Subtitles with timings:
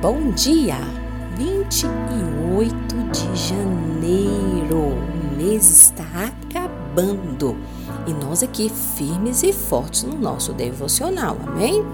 [0.00, 0.76] Bom dia!
[1.36, 1.90] 28
[3.10, 7.56] de janeiro, o mês está acabando
[8.06, 11.84] e nós aqui firmes e fortes no nosso devocional, amém?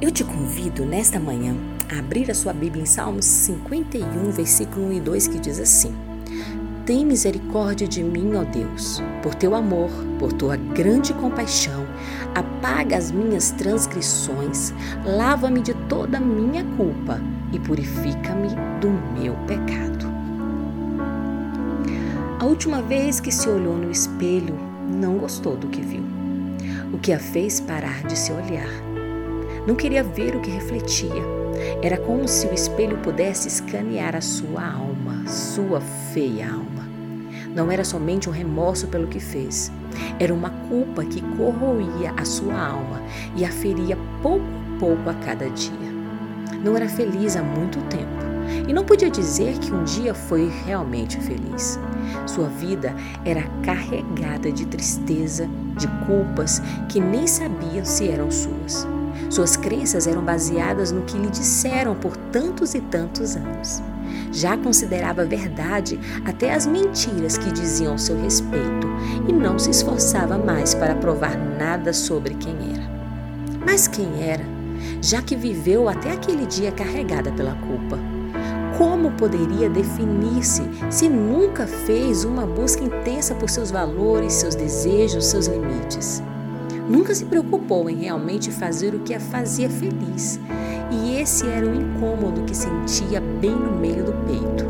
[0.00, 1.56] Eu te convido nesta manhã
[1.92, 5.92] a abrir a sua Bíblia em Salmos 51, versículo 1 e 2 que diz assim:
[6.84, 11.86] tem misericórdia de mim, ó Deus, por teu amor, por tua grande compaixão.
[12.34, 14.72] Apaga as minhas transgressões,
[15.04, 17.20] lava-me de toda a minha culpa
[17.52, 18.48] e purifica-me
[18.80, 20.10] do meu pecado.
[22.40, 24.58] A última vez que se olhou no espelho,
[24.90, 26.02] não gostou do que viu,
[26.92, 28.68] o que a fez parar de se olhar.
[29.66, 31.41] Não queria ver o que refletia.
[31.82, 35.80] Era como se o espelho pudesse escanear a sua alma, sua
[36.12, 36.82] feia alma.
[37.54, 39.70] Não era somente um remorso pelo que fez,
[40.18, 43.02] era uma culpa que corroía a sua alma
[43.36, 45.92] e a feria pouco a pouco a cada dia.
[46.64, 48.22] Não era feliz há muito tempo
[48.68, 51.78] e não podia dizer que um dia foi realmente feliz.
[52.26, 58.86] Sua vida era carregada de tristeza, de culpas que nem sabiam se eram suas.
[59.32, 63.82] Suas crenças eram baseadas no que lhe disseram por tantos e tantos anos.
[64.30, 68.86] Já considerava verdade até as mentiras que diziam ao seu respeito
[69.26, 72.82] e não se esforçava mais para provar nada sobre quem era.
[73.64, 74.44] Mas quem era,
[75.00, 77.98] já que viveu até aquele dia carregada pela culpa?
[78.76, 85.46] Como poderia definir-se se nunca fez uma busca intensa por seus valores, seus desejos, seus
[85.46, 86.22] limites?
[86.88, 90.40] Nunca se preocupou em realmente fazer o que a fazia feliz
[90.92, 94.64] e esse era o incômodo que sentia bem no meio do peito.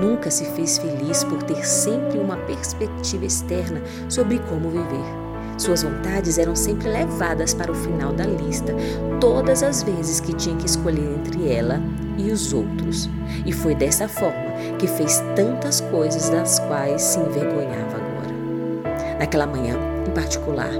[0.00, 5.24] Nunca se fez feliz por ter sempre uma perspectiva externa sobre como viver.
[5.58, 8.74] Suas vontades eram sempre levadas para o final da lista,
[9.20, 11.80] todas as vezes que tinha que escolher entre ela
[12.18, 13.08] e os outros.
[13.46, 19.18] E foi dessa forma que fez tantas coisas das quais se envergonhava agora.
[19.20, 20.70] Naquela manhã, em particular,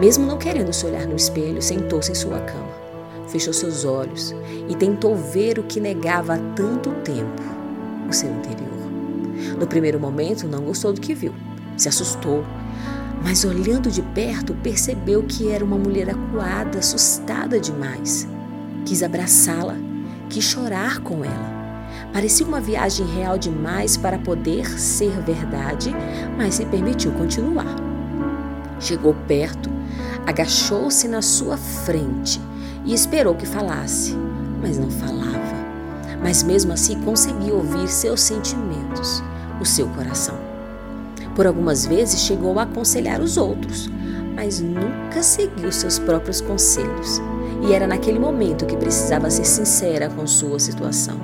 [0.00, 2.80] mesmo não querendo se olhar no espelho, sentou-se em sua cama
[3.30, 4.34] fechou seus olhos
[4.68, 7.42] e tentou ver o que negava há tanto tempo
[8.08, 8.68] o seu interior.
[9.58, 11.32] No primeiro momento, não gostou do que viu,
[11.76, 12.44] se assustou,
[13.22, 18.26] mas olhando de perto, percebeu que era uma mulher acuada, assustada demais.
[18.84, 19.76] Quis abraçá-la,
[20.28, 21.60] quis chorar com ela.
[22.12, 25.92] Parecia uma viagem real demais para poder ser verdade,
[26.36, 27.89] mas se permitiu continuar.
[28.80, 29.70] Chegou perto,
[30.26, 32.40] agachou-se na sua frente
[32.84, 34.16] e esperou que falasse,
[34.62, 35.60] mas não falava.
[36.22, 39.22] Mas mesmo assim conseguiu ouvir seus sentimentos,
[39.60, 40.38] o seu coração.
[41.36, 43.88] Por algumas vezes chegou a aconselhar os outros,
[44.34, 47.20] mas nunca seguiu seus próprios conselhos.
[47.68, 51.20] E era naquele momento que precisava ser sincera com sua situação.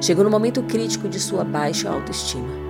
[0.00, 2.61] Chegou no momento crítico de sua baixa autoestima.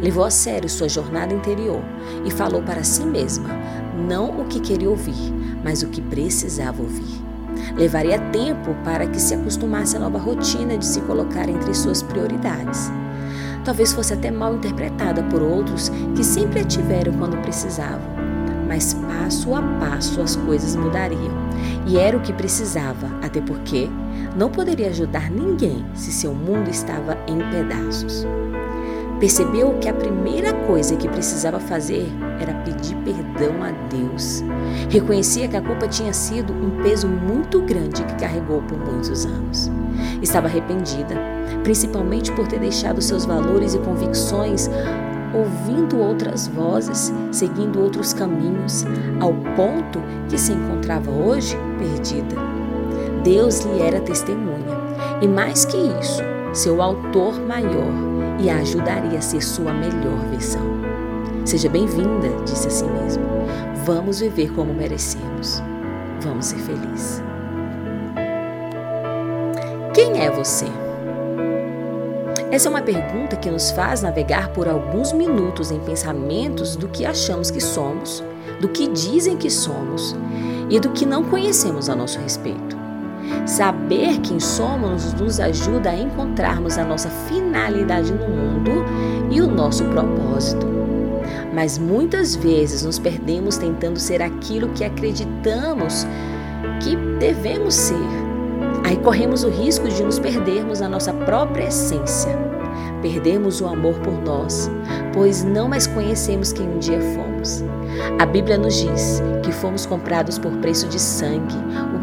[0.00, 1.82] Levou a sério sua jornada interior
[2.24, 3.48] e falou para si mesma
[3.96, 5.32] não o que queria ouvir,
[5.64, 7.24] mas o que precisava ouvir.
[7.76, 12.90] Levaria tempo para que se acostumasse à nova rotina de se colocar entre suas prioridades.
[13.64, 18.14] Talvez fosse até mal interpretada por outros que sempre a tiveram quando precisavam.
[18.68, 21.34] Mas passo a passo as coisas mudariam.
[21.86, 23.88] E era o que precisava, até porque
[24.36, 28.26] não poderia ajudar ninguém se seu mundo estava em pedaços.
[29.18, 32.06] Percebeu que a primeira coisa que precisava fazer
[32.38, 34.44] era pedir perdão a Deus.
[34.90, 39.70] Reconhecia que a culpa tinha sido um peso muito grande que carregou por muitos anos.
[40.20, 41.14] Estava arrependida,
[41.62, 44.68] principalmente por ter deixado seus valores e convicções
[45.34, 48.84] ouvindo outras vozes, seguindo outros caminhos,
[49.20, 52.36] ao ponto que se encontrava hoje perdida.
[53.24, 54.76] Deus lhe era testemunha,
[55.20, 56.22] e mais que isso,
[56.56, 57.92] seu autor maior
[58.40, 60.62] e a ajudaria a ser sua melhor versão.
[61.44, 63.24] Seja bem-vinda, disse a si mesmo.
[63.84, 65.62] Vamos viver como merecemos.
[66.22, 67.22] Vamos ser felizes.
[69.92, 70.64] Quem é você?
[72.50, 77.04] Essa é uma pergunta que nos faz navegar por alguns minutos em pensamentos do que
[77.04, 78.24] achamos que somos,
[78.62, 80.16] do que dizem que somos
[80.70, 82.85] e do que não conhecemos a nosso respeito.
[83.46, 88.84] Saber quem somos nos ajuda a encontrarmos a nossa finalidade no mundo
[89.30, 90.66] e o nosso propósito.
[91.54, 96.06] Mas muitas vezes nos perdemos tentando ser aquilo que acreditamos
[96.82, 98.26] que devemos ser.
[98.84, 102.36] Aí corremos o risco de nos perdermos na nossa própria essência.
[103.02, 104.70] Perdemos o amor por nós,
[105.12, 107.64] pois não mais conhecemos quem um dia fomos.
[108.18, 111.54] A Bíblia nos diz que fomos comprados por preço de sangue,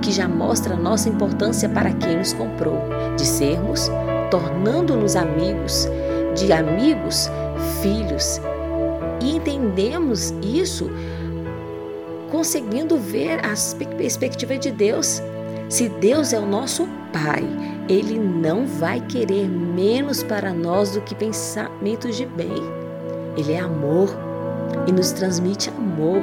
[0.04, 2.78] que já mostra nossa importância para quem nos comprou,
[3.16, 3.90] de sermos,
[4.30, 5.88] tornando-nos amigos,
[6.36, 7.30] de amigos,
[7.82, 8.42] filhos.
[9.22, 10.92] E entendemos isso
[12.30, 13.54] conseguindo ver a
[13.96, 15.22] perspectiva de Deus.
[15.70, 17.44] Se Deus é o nosso Pai,
[17.88, 22.52] Ele não vai querer menos para nós do que pensamentos de bem.
[23.38, 24.10] Ele é amor
[24.86, 26.22] e nos transmite amor.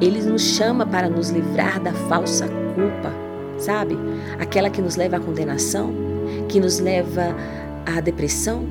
[0.00, 3.12] Ele nos chama para nos livrar da falsa culpa,
[3.58, 3.98] sabe?
[4.38, 5.92] Aquela que nos leva à condenação,
[6.48, 7.34] que nos leva
[7.84, 8.64] à depressão,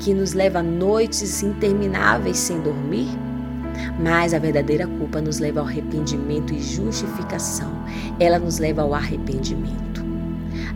[0.00, 3.08] que nos leva a noites intermináveis sem dormir.
[4.02, 7.70] Mas a verdadeira culpa nos leva ao arrependimento e justificação.
[8.18, 10.02] Ela nos leva ao arrependimento.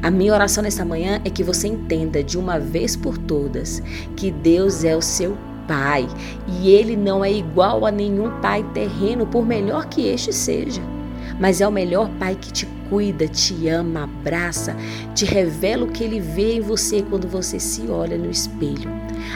[0.03, 3.83] A minha oração nesta manhã é que você entenda de uma vez por todas
[4.15, 5.37] que Deus é o seu
[5.67, 6.07] pai
[6.47, 10.96] e ele não é igual a nenhum pai terreno, por melhor que este seja.
[11.39, 14.75] Mas é o melhor pai que te cuida, te ama, abraça,
[15.15, 18.91] te revela o que ele vê em você quando você se olha no espelho.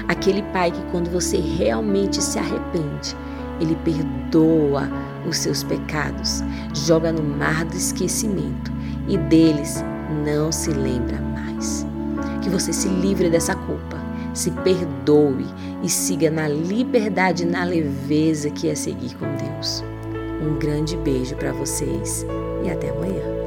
[0.08, 3.16] Aquele pai que, quando você realmente se arrepende,
[3.60, 4.88] ele perdoa
[5.28, 6.42] os seus pecados,
[6.74, 8.72] joga no mar do esquecimento
[9.06, 9.84] e deles
[10.24, 11.86] não se lembra mais.
[12.42, 15.46] Que você se livre dessa culpa se perdoe
[15.82, 19.82] e siga na liberdade na leveza que é seguir com Deus.
[20.40, 22.26] Um grande beijo para vocês
[22.64, 23.39] e até amanhã.